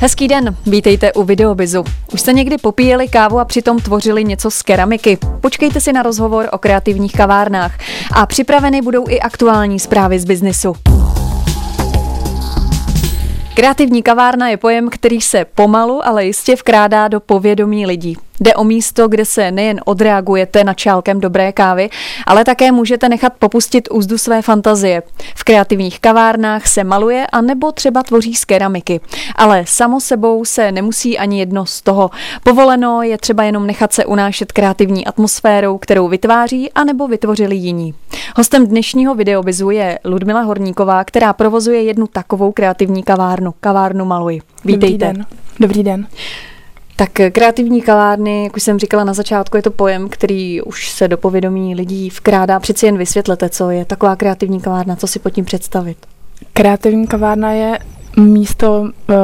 [0.00, 1.84] Hezký den, vítejte u Videobizu.
[2.12, 5.18] Už jste někdy popíjeli kávu a přitom tvořili něco z keramiky?
[5.40, 7.78] Počkejte si na rozhovor o kreativních kavárnách.
[8.12, 10.72] A připraveny budou i aktuální zprávy z biznisu.
[13.54, 18.16] Kreativní kavárna je pojem, který se pomalu, ale jistě vkrádá do povědomí lidí.
[18.40, 21.90] Jde o místo, kde se nejen odreagujete na čálkem dobré kávy,
[22.26, 25.02] ale také můžete nechat popustit úzdu své fantazie.
[25.36, 29.00] V kreativních kavárnách se maluje a nebo třeba tvoří z keramiky.
[29.36, 32.10] Ale samo sebou se nemusí ani jedno z toho.
[32.42, 37.94] Povoleno je třeba jenom nechat se unášet kreativní atmosférou, kterou vytváří a nebo vytvořili jiní.
[38.36, 44.40] Hostem dnešního videobizu je Ludmila Horníková, která provozuje jednu takovou kreativní kavárnu, kavárnu Maluj.
[44.64, 45.06] Vítejte.
[45.06, 45.26] Dobrý den.
[45.60, 46.06] Dobrý den.
[46.96, 51.08] Tak kreativní kavárny, jak už jsem říkala na začátku, je to pojem, který už se
[51.08, 52.60] do povědomí lidí vkrádá.
[52.60, 55.96] Přeci jen vysvětlete, co je taková kreativní kavárna, co si pod tím představit.
[56.52, 57.78] Kreativní kavárna je
[58.16, 59.16] místo uh,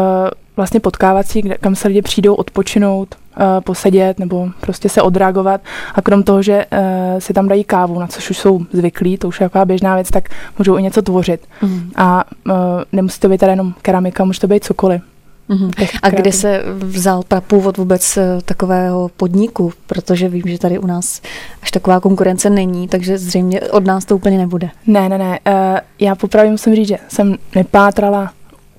[0.57, 5.61] vlastně potkávací, kde, kam se lidi přijdou odpočinout, uh, posedět nebo prostě se odreagovat
[5.95, 6.79] a krom toho, že uh,
[7.19, 10.11] si tam dají kávu, na což už jsou zvyklí, to už je taková běžná věc,
[10.11, 10.29] tak
[10.59, 11.47] můžou i něco tvořit.
[11.63, 11.91] Mm.
[11.97, 12.53] A uh,
[12.93, 15.03] nemusí to být teda jenom keramika, může to být cokoliv.
[15.51, 15.89] Mm-hmm.
[16.03, 19.73] A kde se vzal původ vůbec eh, takového podniku?
[19.87, 21.21] Protože vím, že tady u nás
[21.63, 24.71] až taková konkurence není, takže zřejmě od nás to úplně nebude.
[24.87, 25.39] Ne, ne, ne.
[25.49, 28.33] Uh, já popravdě musím říct, že jsem nepátrala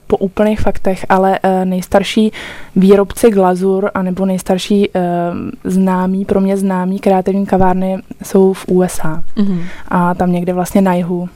[0.07, 2.31] po úplných faktech, ale uh, nejstarší
[2.75, 5.01] výrobci glazur anebo nejstarší uh,
[5.63, 9.23] známí, pro mě známí kreativní kavárny jsou v USA.
[9.37, 9.63] Mm-hmm.
[9.87, 11.29] A tam někde vlastně na jihu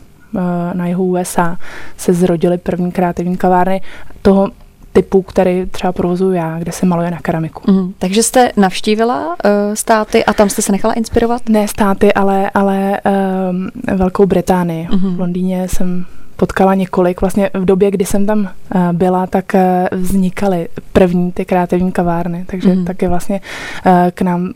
[0.74, 1.58] na jihu USA
[1.98, 3.82] se zrodily první kreativní kavárny.
[4.22, 4.50] Toho
[4.98, 7.72] typu, který třeba provozuju já, kde se maluje na keramiku.
[7.72, 9.36] Mm, takže jste navštívila uh,
[9.74, 11.50] státy a tam jste se nechala inspirovat?
[11.50, 13.02] Ne státy, ale, ale
[13.50, 14.88] um, Velkou Británii.
[14.88, 15.16] Mm-hmm.
[15.16, 17.22] V Londýně jsem potkala několik.
[17.22, 18.48] Vlastně v době, kdy jsem tam uh,
[18.92, 22.86] byla, tak uh, vznikaly první ty kreativní kavárny, takže mm.
[22.86, 23.42] taky vlastně
[23.86, 24.54] uh, k nám,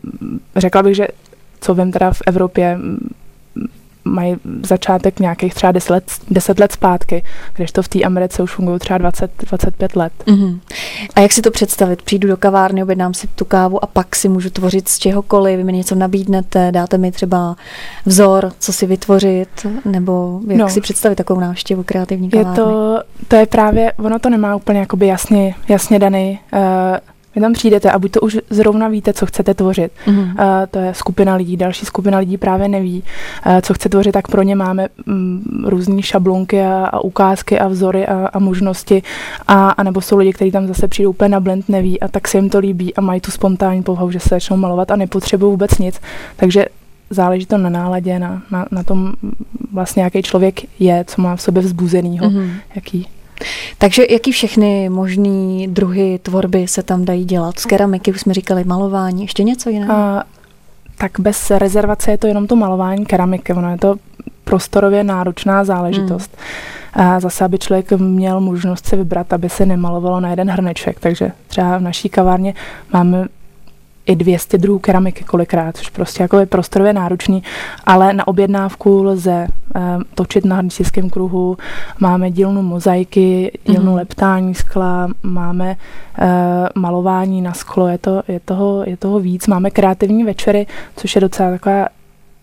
[0.56, 1.08] řekla bych, že
[1.60, 2.78] co vím teda v Evropě,
[4.04, 7.22] mají začátek nějakých třeba 10 let, 10 let zpátky,
[7.56, 10.12] když to v té Americe už fungují třeba 20, 25 let.
[10.26, 10.58] Mm-hmm.
[11.14, 12.02] A jak si to představit?
[12.02, 15.64] Přijdu do kavárny, objednám si tu kávu a pak si můžu tvořit z čehokoliv, vy
[15.64, 17.56] mi něco nabídnete, dáte mi třeba
[18.06, 20.68] vzor, co si vytvořit, nebo jak no.
[20.68, 22.50] si představit takovou návštěvu kreativní kavárny?
[22.50, 26.60] Je to, to je právě, ono to nemá úplně jakoby jasně, jasně daný uh,
[27.34, 29.92] vy tam přijdete a buď to už zrovna víte, co chcete tvořit.
[30.06, 30.32] Mm-hmm.
[30.32, 33.02] Uh, to je skupina lidí, další skupina lidí právě neví,
[33.46, 37.68] uh, co chce tvořit, tak pro ně máme um, různé šablonky a, a ukázky a
[37.68, 39.02] vzory a, a možnosti.
[39.48, 42.28] A, a nebo jsou lidi, kteří tam zase přijdou úplně na blend, neví a tak
[42.28, 45.50] se jim to líbí a mají tu spontánní povahu, že se začnou malovat a nepotřebují
[45.50, 46.00] vůbec nic.
[46.36, 46.64] Takže
[47.10, 49.12] záleží to na náladě, na, na, na tom
[49.72, 52.50] vlastně, jaký člověk je, co má v sobě vzbuzenýho, mm-hmm.
[52.74, 53.08] jaký
[53.78, 57.58] takže jaký všechny možný druhy tvorby se tam dají dělat?
[57.58, 59.92] Z keramiky už jsme říkali malování, ještě něco jiného?
[59.92, 60.24] A,
[60.98, 63.96] tak bez rezervace je to jenom to malování keramiky, ono je to
[64.44, 66.36] prostorově náročná záležitost.
[66.92, 67.06] Hmm.
[67.06, 71.00] A zase, aby člověk měl možnost si vybrat, aby se nemalovalo na jeden hrneček.
[71.00, 72.54] Takže třeba v naší kavárně
[72.92, 73.26] máme
[74.06, 77.42] i 200 druhů keramiky kolikrát, což prostě jako je prostorově náročný,
[77.86, 79.46] ale na objednávku lze
[79.76, 79.82] uh,
[80.14, 81.56] točit na hrnčickém kruhu,
[82.00, 83.96] máme dílnu mozaiky, dílnu mm.
[83.96, 85.76] leptání skla, máme
[86.18, 86.26] uh,
[86.74, 91.20] malování na sklo, je, to, je, toho, je toho víc, máme kreativní večery, což je
[91.20, 91.86] docela taková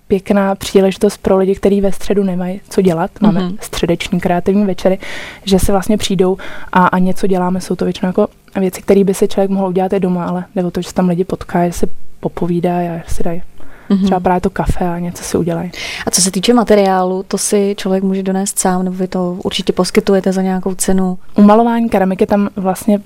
[0.09, 3.11] pěkná příležitost pro lidi, kteří ve středu nemají co dělat.
[3.21, 3.57] Máme mm-hmm.
[3.61, 4.99] středeční kreativní večery,
[5.45, 6.37] že se vlastně přijdou
[6.71, 7.61] a, a něco děláme.
[7.61, 8.27] Jsou to většinou jako
[8.59, 11.09] věci, které by si člověk mohl udělat i doma, ale nebo to, že se tam
[11.09, 11.87] lidi potkají, se
[12.19, 13.41] popovídá a si dají
[13.89, 14.03] mm-hmm.
[14.03, 15.71] třeba právě to kafe a něco si udělají.
[16.05, 19.73] A co se týče materiálu, to si člověk může donést sám, nebo vy to určitě
[19.73, 21.17] poskytujete za nějakou cenu?
[21.35, 23.03] U malování keramiky tam vlastně uh,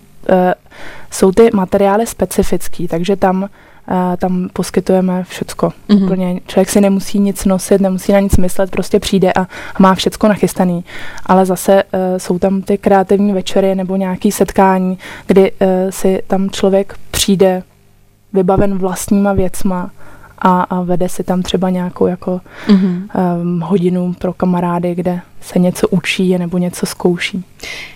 [1.11, 3.49] jsou ty materiály specifický, takže tam
[3.87, 5.69] a tam poskytujeme všecko.
[5.89, 6.03] Mm-hmm.
[6.03, 9.47] Úplně člověk si nemusí nic nosit, nemusí na nic myslet, prostě přijde a, a
[9.79, 10.85] má všecko nachystaný.
[11.25, 14.97] Ale zase uh, jsou tam ty kreativní večery nebo nějaké setkání,
[15.27, 17.63] kdy uh, si tam člověk přijde
[18.33, 19.91] vybaven vlastníma věcma
[20.39, 23.07] a, a vede si tam třeba nějakou jako mm-hmm.
[23.41, 27.45] um, hodinu pro kamarády, kde se něco učí nebo něco zkouší.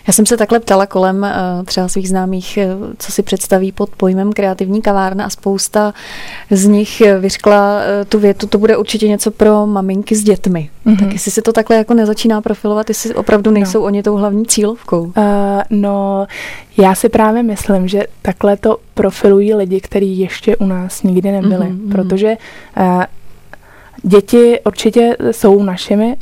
[0.08, 3.90] Já jsem se takhle ptala kolem uh, třeba svých známých, uh, co si představí pod
[3.90, 5.94] pojmem kreativní kavárna a spousta
[6.50, 10.70] z nich vyřkla uh, tu větu, to bude určitě něco pro maminky s dětmi.
[10.86, 11.00] Mm-hmm.
[11.00, 13.86] Tak jestli se to takhle jako nezačíná profilovat, jestli opravdu nejsou no.
[13.86, 15.02] oni tou hlavní cílovkou?
[15.02, 15.14] Uh,
[15.70, 16.28] no,
[16.78, 21.66] já si právě myslím, že takhle to profilují lidi, kteří ještě u nás nikdy nebyli,
[21.66, 21.92] mm-hmm.
[21.92, 22.38] protože
[22.80, 23.04] uh,
[24.04, 26.18] děti určitě jsou našimi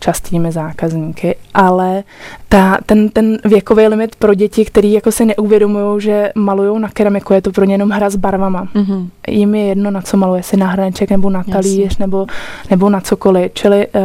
[0.00, 2.02] častými zákazníky, ale
[2.48, 7.32] ta, ten, ten věkový limit pro děti, který jako si neuvědomují, že malují na keramiku,
[7.32, 8.68] je to pro ně jenom hra s barvama.
[8.74, 9.08] Mm-hmm.
[9.28, 12.26] Jim je jedno, na co maluje, si na hrneček nebo na talíř nebo,
[12.70, 13.52] nebo na cokoliv.
[13.54, 14.02] Čili uh,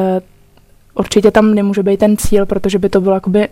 [0.95, 3.47] určitě tam nemůže být ten cíl, protože by to bylo jakoby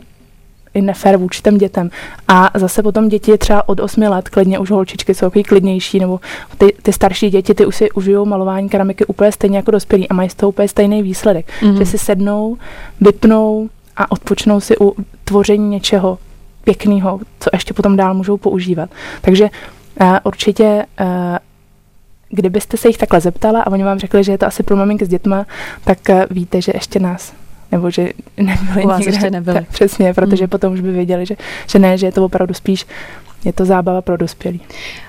[0.74, 1.90] i nefér vůči těm dětem.
[2.28, 6.20] A zase potom děti třeba od 8 let, klidně už holčičky jsou takový klidnější, nebo
[6.58, 10.14] ty, ty starší děti, ty už si užijou malování keramiky úplně stejně jako dospělí a
[10.14, 11.46] mají z toho úplně stejný výsledek.
[11.62, 11.78] Mm-hmm.
[11.78, 12.58] Že si sednou,
[13.02, 16.18] vypnou a odpočnou si u tvoření něčeho
[16.64, 18.90] pěkného, co ještě potom dál můžou používat.
[19.22, 19.50] Takže
[20.02, 21.08] uh, určitě uh,
[22.30, 25.06] kdybyste se jich takhle zeptala a oni vám řekli, že je to asi pro maminky
[25.06, 25.46] s dětma,
[25.84, 27.34] tak uh, víte, že ještě nás
[27.72, 29.14] nebo že nebyli U vás nikde.
[29.14, 29.60] ještě nebyli.
[29.60, 30.50] Tak, přesně, protože hmm.
[30.50, 31.36] potom už by věděli, že,
[31.68, 32.86] že ne, že je to opravdu spíš
[33.46, 34.62] je to zábava pro dospělí.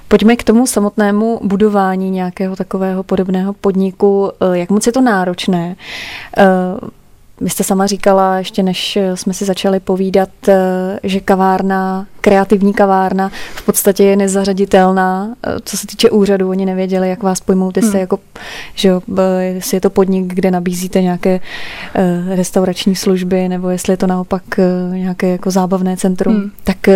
[0.09, 4.33] Pojďme k tomu samotnému budování nějakého takového podobného podniku.
[4.41, 5.77] Eh, jak moc je to náročné?
[7.43, 12.75] Eh, vy jste sama říkala, ještě než jsme si začali povídat, eh, že kavárna, kreativní
[12.75, 15.35] kavárna v podstatě je nezařaditelná.
[15.47, 18.01] Eh, co se týče úřadu, oni nevěděli, jak vás pojmout, jestli, hmm.
[18.01, 18.19] jako,
[18.75, 18.93] že
[19.41, 21.41] jestli je to podnik, kde nabízíte nějaké
[22.35, 24.43] restaurační služby, nebo jestli je to naopak
[24.93, 26.35] nějaké jako zábavné centrum.
[26.35, 26.51] Hmm.
[26.65, 26.89] Tak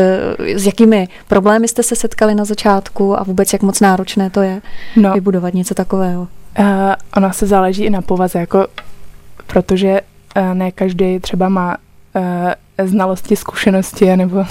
[0.54, 4.62] s jakými problémy jste se setkali na začátku a vůbec jak moc náročné to je
[4.96, 5.14] no.
[5.14, 6.28] vybudovat něco takového?
[6.58, 6.66] Uh,
[7.16, 8.66] ona se záleží i na povaze, jako
[9.46, 10.00] protože
[10.54, 11.76] ne každý třeba má
[12.14, 14.44] uh, znalosti, zkušenosti nebo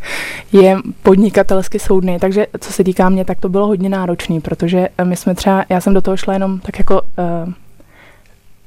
[0.52, 5.16] je podnikatelsky soudný, takže co se týká mě, tak to bylo hodně náročné, protože my
[5.16, 7.52] jsme třeba, já jsem do toho šla jenom tak jako uh,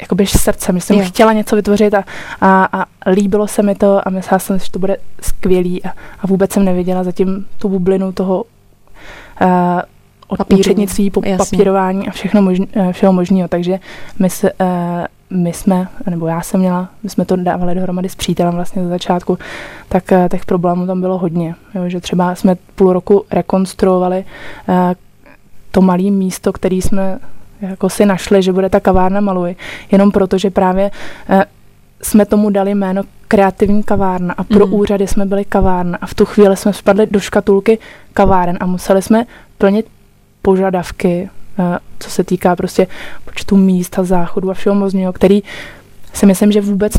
[0.01, 1.05] jako běž srdcem, jsem jo.
[1.05, 2.03] chtěla něco vytvořit a,
[2.41, 5.89] a, a líbilo se mi to a myslela jsem, že to bude skvělý a,
[6.19, 9.47] a vůbec jsem neviděla zatím tu bublinu toho uh,
[10.27, 10.59] od Papíru.
[10.59, 11.57] účetnictví po Jasně.
[11.57, 13.79] papírování a všechno možný, všeho možného, takže
[14.19, 14.67] my se, uh,
[15.33, 18.89] my jsme, nebo já jsem měla, my jsme to dávali dohromady s přítelem vlastně za
[18.89, 19.37] začátku,
[19.89, 21.55] tak uh, těch problémů tam bylo hodně.
[21.75, 24.25] Jo, že třeba jsme půl roku rekonstruovali
[24.67, 24.75] uh,
[25.71, 27.19] to malé místo, který jsme
[27.61, 29.55] jako si našli, že bude ta kavárna Maluj,
[29.91, 30.91] jenom proto, že právě
[31.29, 31.41] uh,
[32.01, 34.73] jsme tomu dali jméno kreativní kavárna a pro mm.
[34.73, 37.79] úřady jsme byli kavárna a v tu chvíli jsme spadli do škatulky
[38.13, 39.25] kaváren a museli jsme
[39.57, 39.85] plnit
[40.41, 41.42] požadavky Eh,
[41.99, 42.87] co se týká prostě
[43.25, 45.43] počtu míst a záchodu a všeho možného, který
[46.13, 46.93] si myslím, že vůbec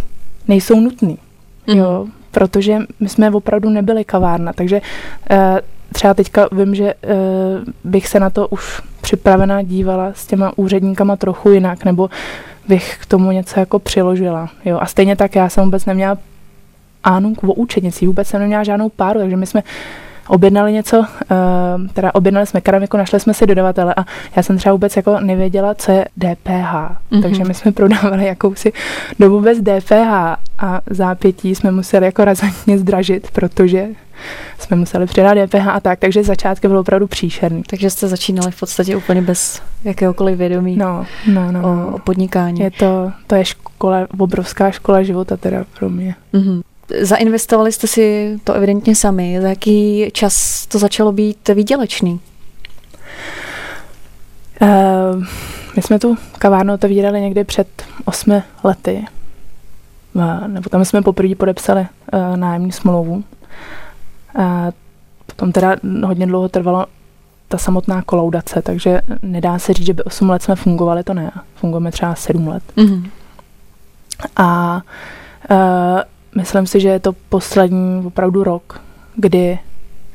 [0.49, 1.19] nejsou nutný.
[1.67, 1.79] Mm.
[1.79, 4.81] Jo, protože my jsme opravdu nebyli kavárna, takže
[5.31, 5.37] uh,
[5.93, 7.11] třeba teďka vím, že uh,
[7.85, 12.11] bych se na to už připravená dívala s těma úředníkama trochu jinak, nebo
[12.69, 14.49] bych k tomu něco jako přiložila.
[14.65, 14.79] Jo.
[14.81, 16.19] A stejně tak já jsem vůbec neměla
[17.05, 19.63] Ánung o účetnici, vůbec jsem neměla žádnou páru, takže my jsme
[20.29, 21.07] objednali něco, uh,
[21.93, 24.05] teda objednali jsme keramiku, našli jsme si dodavatele a
[24.37, 26.73] já jsem třeba vůbec jako nevěděla, co je DPH.
[26.73, 27.23] Mm-hmm.
[27.23, 28.73] Takže my jsme prodávali jakousi
[29.19, 33.87] dobu bez DPH a zápětí jsme museli jako razantně zdražit, protože
[34.59, 37.63] jsme museli přidat DPH a tak, takže začátky bylo opravdu příšerný.
[37.63, 41.89] Takže jste začínali v podstatě úplně bez jakéhokoliv vědomí no, no, no, o, no.
[41.95, 42.61] o podnikání.
[42.61, 46.15] Je to, to je škola, obrovská škola života teda pro mě.
[46.35, 46.63] Mm-hmm.
[47.01, 49.39] Zainvestovali jste si to evidentně sami.
[49.41, 52.21] Za jaký čas to začalo být výdělečný?
[54.63, 55.25] Uh,
[55.77, 57.69] my jsme tu kavárnu otevírali někdy před
[58.05, 59.05] osmi lety.
[60.13, 63.15] Uh, nebo tam jsme poprvé podepsali uh, nájemní smlouvu.
[63.15, 64.45] Uh,
[65.27, 66.87] potom teda hodně dlouho trvalo
[67.49, 71.31] ta samotná kolaudace, takže nedá se říct, že by 8 let jsme fungovali, to ne.
[71.55, 72.63] Fungujeme třeba 7 let.
[72.77, 73.11] Mm-hmm.
[74.37, 74.81] A
[75.51, 76.01] uh,
[76.35, 78.81] myslím si, že je to poslední opravdu rok,
[79.17, 79.59] kdy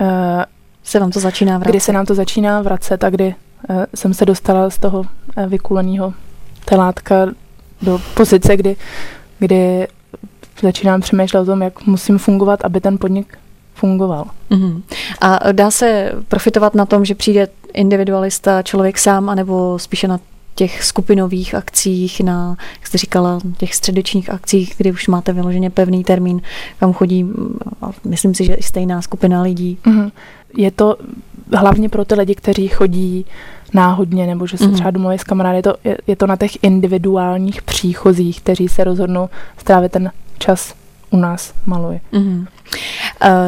[0.01, 0.07] uh,
[0.83, 1.71] se vám to začíná vracet.
[1.71, 3.35] Kdy se nám to začíná vracet a kdy
[3.69, 5.05] uh, jsem se dostala z toho uh,
[5.47, 6.13] vykuleného
[6.65, 7.15] telátka
[7.81, 8.75] do pozice, kdy,
[9.39, 9.87] kdy
[10.61, 13.37] začínám přemýšlet o tom, jak musím fungovat, aby ten podnik
[13.73, 14.25] fungoval.
[14.51, 14.81] Uh-huh.
[15.21, 20.19] A dá se profitovat na tom, že přijde individualista, člověk sám, anebo spíše na
[20.55, 26.03] těch skupinových akcích, na, jak jste říkala, těch středečních akcích, kdy už máte vyloženě pevný
[26.03, 26.41] termín,
[26.79, 27.25] kam chodí,
[28.05, 29.77] myslím si, že i stejná skupina lidí.
[29.85, 30.11] Mm-hmm.
[30.57, 30.97] Je to
[31.53, 33.25] hlavně pro ty lidi, kteří chodí
[33.73, 34.73] náhodně, nebo že se mm-hmm.
[34.73, 38.83] třeba domluví s kamarády, je to, je, je to na těch individuálních příchozích, kteří se
[38.83, 40.73] rozhodnou strávit ten čas
[41.09, 41.99] u nás maluje.
[42.13, 42.45] Mm-hmm.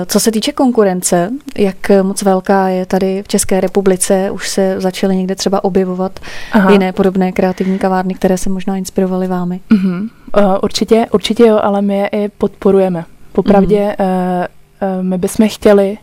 [0.05, 5.15] Co se týče konkurence, jak moc velká je tady v České republice, už se začaly
[5.15, 6.19] někde třeba objevovat
[6.51, 6.71] Aha.
[6.71, 9.59] jiné podobné kreativní kavárny, které se možná inspirovaly vámi?
[9.71, 10.09] Mm-hmm.
[10.37, 13.05] Uh, určitě, určitě jo, ale my je i podporujeme.
[13.31, 14.47] Popravdě mm-hmm.
[14.81, 15.97] uh, uh, my bychom chtěli,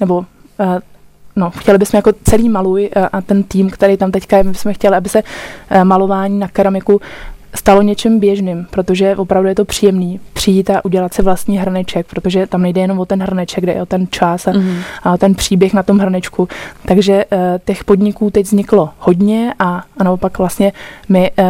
[0.00, 0.24] nebo uh,
[1.36, 4.74] no, chtěli bychom jako celý maluj a ten tým, který tam teďka je, my bychom
[4.74, 5.22] chtěli, aby se
[5.84, 7.00] malování na keramiku
[7.54, 12.46] stalo něčem běžným, protože opravdu je to příjemný přijít a udělat si vlastní hrneček, protože
[12.46, 14.78] tam nejde jenom o ten hrneček, jde o ten čas a, mm.
[15.02, 16.48] a ten příběh na tom hrnečku.
[16.86, 20.72] Takže uh, těch podniků teď vzniklo hodně a, a naopak vlastně
[21.08, 21.44] my uh,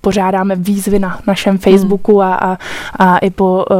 [0.00, 1.58] pořádáme výzvy na našem hmm.
[1.58, 2.58] Facebooku a, a,
[2.98, 3.76] a i po uh,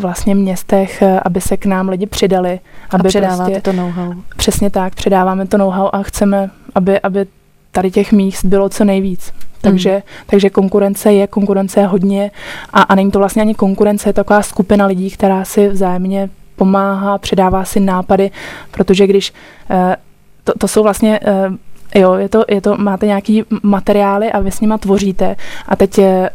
[0.00, 2.60] vlastně městech, aby se k nám lidi přidali.
[2.90, 4.14] Aby a předáváte prostě, to know-how.
[4.36, 7.26] Přesně tak, předáváme to know-how a chceme, aby, aby
[7.72, 9.32] tady těch míst bylo co nejvíc.
[9.60, 10.02] Takže, mm.
[10.26, 12.30] takže konkurence je, konkurence je hodně
[12.72, 17.18] a, a není to vlastně ani konkurence, je taková skupina lidí, která si vzájemně pomáhá,
[17.18, 18.30] předává si nápady,
[18.70, 19.32] protože když
[19.70, 19.96] eh,
[20.44, 24.50] to, to jsou vlastně eh, jo, je to, je to, máte nějaký materiály a vy
[24.50, 25.36] s nima tvoříte
[25.68, 26.30] a teď je,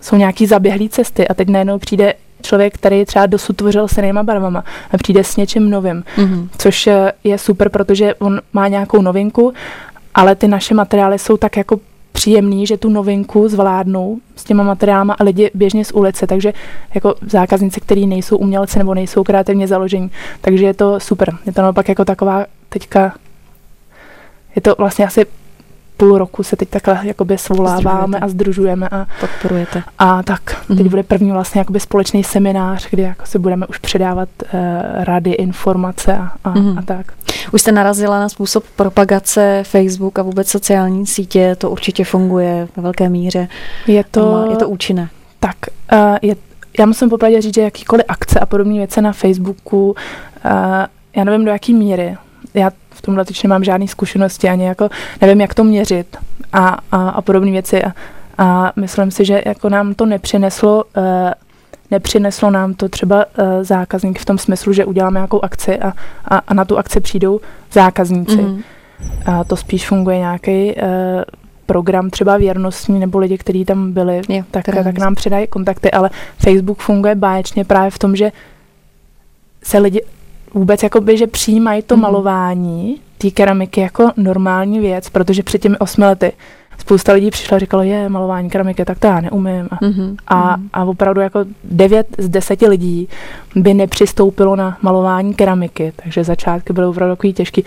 [0.00, 4.22] jsou nějaký zaběhlý cesty a teď najednou přijde člověk, který třeba dosud tvořil s jinýma
[4.22, 6.48] barvama a přijde s něčím novým, mm-hmm.
[6.58, 9.52] což eh, je super, protože on má nějakou novinku,
[10.14, 11.80] ale ty naše materiály jsou tak jako
[12.12, 16.52] příjemný, že tu novinku zvládnou s těma materiálama a lidi běžně z ulice, takže
[16.94, 21.34] jako zákazníci, kteří nejsou umělci nebo nejsou kreativně založení, takže je to super.
[21.46, 23.14] Je to naopak jako taková teďka,
[24.56, 25.26] je to vlastně asi
[26.02, 28.88] půl roku se teď takhle jakoby svoláváme a združujeme.
[28.88, 29.82] A, Podporujete.
[29.98, 30.88] A tak, teď mm.
[30.88, 34.60] bude první vlastně jakoby společný seminář, kdy jako se budeme už předávat uh,
[35.04, 36.78] rady, informace a, a, mm.
[36.78, 37.12] a tak.
[37.52, 42.82] Už jste narazila na způsob propagace Facebook a vůbec sociální sítě, to určitě funguje ve
[42.82, 43.48] velké míře.
[43.86, 45.08] Je to, je to účinné.
[45.40, 45.56] Tak,
[45.92, 46.36] uh, je,
[46.78, 49.94] já musím popravdě říct, že jakýkoliv akce a podobné věci na Facebooku, uh,
[51.16, 52.16] já nevím do jaký míry,
[52.54, 54.88] já v tomhle teď nemám žádné zkušenosti, ani jako
[55.20, 56.16] nevím, jak to měřit
[56.52, 57.82] a, a, a podobné věci.
[57.82, 57.92] A,
[58.38, 61.02] a myslím si, že jako nám to nepřineslo, uh,
[61.90, 65.92] nepřineslo nám to třeba uh, zákazník v tom smyslu, že uděláme nějakou akci a,
[66.24, 67.40] a, a na tu akci přijdou
[67.72, 68.36] zákazníci.
[68.36, 68.62] Mm-hmm.
[69.26, 70.82] A to spíš funguje nějaký uh,
[71.66, 76.10] program třeba věrnostní nebo lidi, kteří tam byli, jo, tak, tak nám předají kontakty, ale
[76.38, 78.32] Facebook funguje báječně právě v tom, že
[79.62, 80.02] se lidi
[80.54, 82.02] vůbec jakoby, že přijímají to mm.
[82.02, 86.32] malování té keramiky jako normální věc, protože před těmi osmi lety
[86.78, 89.68] spousta lidí přišla a říkalo, je, malování keramiky, tak to já neumím.
[89.82, 90.16] Mm-hmm.
[90.26, 90.68] A, mhm.
[90.72, 93.08] a opravdu jako devět z deseti lidí
[93.56, 97.64] by nepřistoupilo na malování keramiky, takže začátky byly opravdu takový těžký.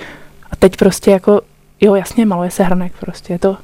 [0.51, 1.41] A teď prostě jako,
[1.81, 3.57] jo, jasně, maluje se hrnek, prostě je to,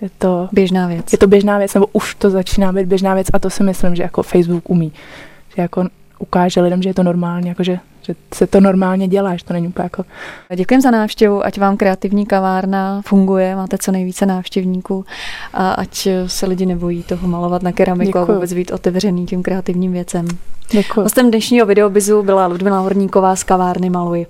[0.00, 1.12] je to běžná věc.
[1.12, 3.94] Je to běžná věc, nebo už to začíná být běžná věc a to si myslím,
[3.94, 4.92] že jako Facebook umí.
[5.56, 5.84] Že jako
[6.18, 9.68] ukáže lidem, že je to normální, jakože že se to normálně dělá, že to není
[9.68, 10.04] úplně jako...
[10.56, 15.04] Děkuji za návštěvu, ať vám kreativní kavárna funguje, máte co nejvíce návštěvníků
[15.54, 18.30] a ať se lidi nebojí toho malovat na keramiku Děkuju.
[18.30, 20.26] a vůbec být otevřený tím kreativním věcem.
[20.70, 21.00] Děkuji.
[21.00, 24.26] Hostem dnešního videobizu byla Ludmila Horníková z kavárny Maluji.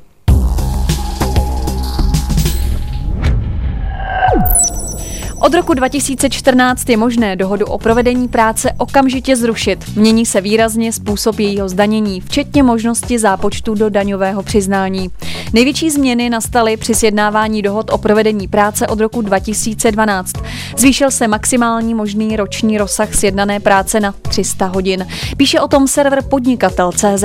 [5.47, 9.85] Od roku 2014 je možné dohodu o provedení práce okamžitě zrušit.
[9.97, 15.11] Mění se výrazně způsob jejího zdanění, včetně možnosti zápočtu do daňového přiznání.
[15.53, 20.33] Největší změny nastaly při sjednávání dohod o provedení práce od roku 2012.
[20.77, 25.07] Zvýšil se maximální možný roční rozsah sjednané práce na 300 hodin.
[25.37, 27.25] Píše o tom server podnikatel.cz.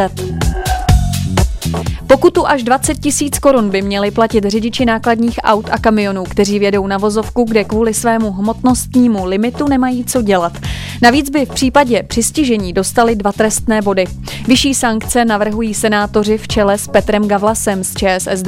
[2.08, 6.88] Pokutu až 20 tisíc korun by měli platit řidiči nákladních aut a kamionů, kteří vědou
[6.88, 10.54] na vozovku, kde kvůli svému hmotnostnímu limitu nemají co dělat.
[11.02, 14.06] Navíc by v případě přistižení dostali dva trestné body.
[14.48, 18.48] Vyšší sankce navrhují senátoři v čele s Petrem Gavlasem z ČSSD.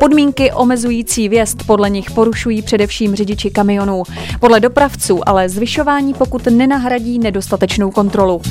[0.00, 4.02] Podmínky omezující věst podle nich porušují především řidiči kamionů.
[4.40, 8.42] Podle dopravců ale zvyšování pokud nenahradí nedostatečnou kontrolu.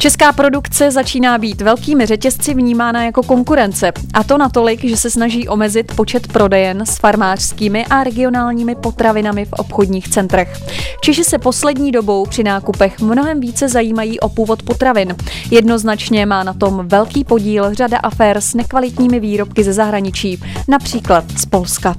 [0.00, 3.92] Česká produkce začíná být velkými řetězci vnímána jako konkurence.
[4.14, 9.52] A to natolik, že se snaží omezit počet prodejen s farmářskými a regionálními potravinami v
[9.52, 10.56] obchodních centrech.
[11.00, 15.16] Češi se poslední dobou při nákupech mnohem více zajímají o původ potravin.
[15.50, 21.46] Jednoznačně má na tom velký podíl řada afér s nekvalitními výrobky ze zahraničí, například z
[21.46, 21.96] Polska.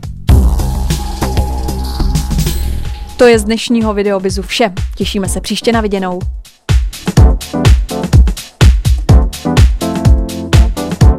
[3.18, 4.74] To je z dnešního videobizu vše.
[4.96, 6.20] Těšíme se příště na viděnou.